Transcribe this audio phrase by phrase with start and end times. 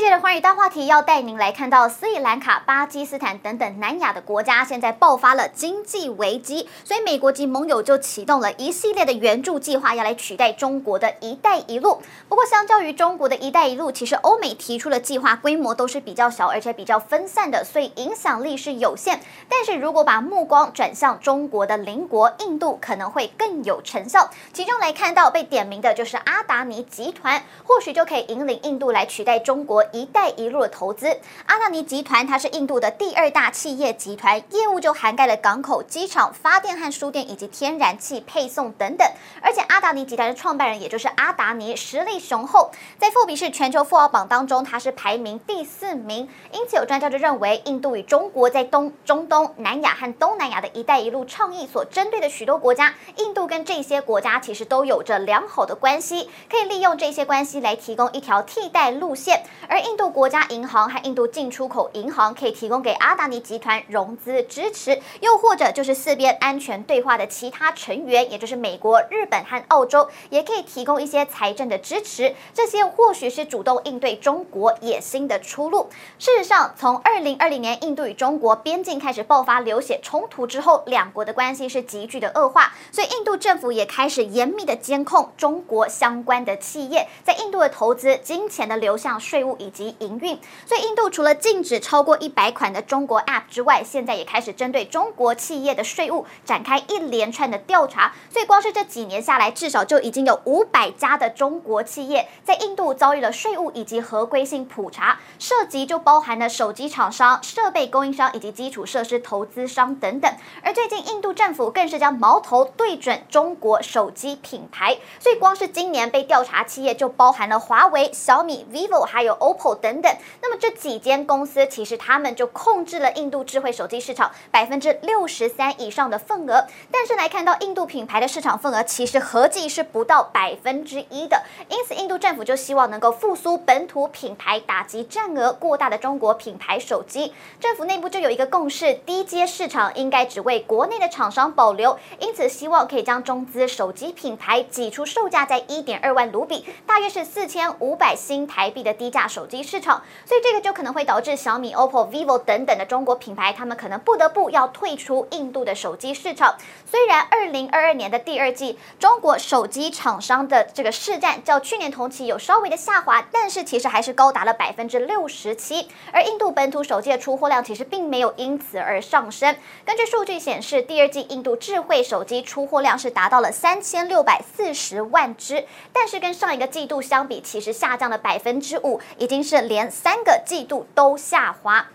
[0.00, 12.00] 这一节的寰宇大话题要带您来看到斯里兰卡、巴基斯坦等等南亚的国家现在爆发了经济危机，所以美国及盟友就启动了一系列的援助计划，要来取代中国的一带一路。
[12.30, 19.20] 不过，相较于中国的一带一路，其实欧美提出的计划规模都是比较小，而且比较分散的，所以影响力是有限。
[19.50, 24.30] 但是如果把目光转向中国的邻国印度，可能会更有成效。
[24.54, 29.84] 其中来看到被点名的就是阿达尼集团，或许就可以引领印度来取代中国。
[29.92, 39.06] “一带一路”的投资，阿达尼集团它是印度的第二大企业集团，业务就涵盖了港口、机场、发电和输电以及天然气配送等等。
[39.42, 46.28] 而且阿达尼集团的创办人也就是阿达尼实力雄厚，在富比士全球富豪榜当中，他是排名第四名。
[46.52, 59.44] 因此有专家就认为，印度与中国在东、中东、南亚和东南亚的一带一路倡议所针对的许多国家，印度跟这些国家其实都有着良好的关系，可以利用这些关系来提供一条替代路线。
[59.70, 72.34] 而印度国家银行和印度进出口银行可以提供给阿达尼集团融资支持，又或者就是四边安全对话的其他成员，也就是美国、日本和澳洲，也可以提供一些财政的支持。
[72.52, 75.88] 这些或许是主动应对中国野心的出路。
[76.18, 89.59] 事实上，从二零二零年印度与中国边境开始爆发流血冲突之后，两国的关系是急剧的恶化，所以印度政府也开始严密的监控中国相关的企业在印度的投资、金钱的流向、税务。
[89.60, 98.12] 以及营运，所以印度除了禁止超过一百款的中国 App 之外，现在也开始针对中国企业的税务展开一连串的调查。
[98.30, 110.32] 所以光是这几年下来，至少就已经有五百家的中国企业在印度遭遇了税务以及合规性普查，涉及就包含了手机厂商、设备供应商以及基础设施投资商等等。
[110.62, 126.66] 而最近印度政府更是将矛头对准中国手机品牌，所以光是今年被调查企业就包含了华为、小米、vivo 还有 OPPO 等等，那么这几间公司其实他们就控制了印度智慧手机市场百分之六十三以上的份额。
[126.90, 131.42] 但是来看到印度品牌的市场份额，其实合计是不到百分之一的。
[131.68, 137.32] 因此，印度政府就希望能够复苏本土品牌，打击占额过大的中国品牌手机。
[137.58, 141.98] 政府内部就有一个共识，低阶市场应该只为国内的厂商保留。
[142.18, 149.39] 因此，希望可以将中资手机品牌挤出售价在一点二万卢比，大约是四千五百新台币的低价手。
[149.40, 156.56] 手机市场，所以这个就可能会导致小米、OPPO、vivo 等等的中国品牌，他们可能不得不要退出印度的手机市场。
[156.84, 165.88] 虽然二零二二年的第二季，中国手机厂商的这个市占较去年同期有稍微的下滑，但是其实还是高达了百分之六十七。
[166.12, 169.56] 而印度本土手机的出货量其实并没有因此而上升。
[169.86, 175.64] 根据数据显示，第二季印度智慧手机出货量是达到了三千六百四十万只，
[175.94, 179.00] 但是跟上一个季度相比，其实下降了百分之五。
[179.16, 181.86] 已已经是连三个季度都下滑。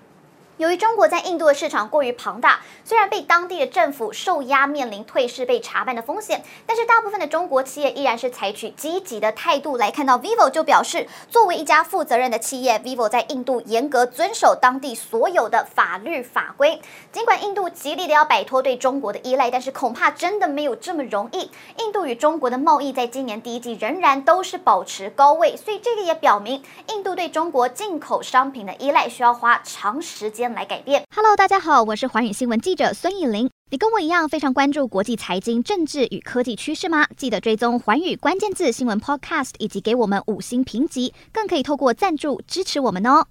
[0.58, 10.18] 由于中国在印度的市场过于庞大，虽然被当地的政府受压，面临退市、被查办的风险，但是大部分的中国企业依然是采取积极的态度来看到。
[10.18, 16.82] vivo 就表示，作为一家负责任的企业，vivo 在印度严格遵守当地所有的法律法规。
[17.12, 21.52] 尽管印度极力的要摆脱对中国的依赖，但是恐怕真的没有这么容易。
[21.80, 31.04] 印度与中国的贸易在今年第一季仍然都是保持高位，所以这个也表明，印度对中国进口商品的依赖需要花长时间来改变。
[31.16, 33.50] Hello，大家好，我是寰宇新闻记者孙艺林。
[33.72, 37.08] 你跟我一样非常关注国际财经、政治与科技趋势吗？
[37.18, 43.24] 记得追踪寰宇关键字新闻 Podcast，以及给我们五星评级，更可以透过赞助支持我们哦。